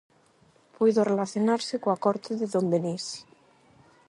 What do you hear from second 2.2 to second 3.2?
de Don Denís.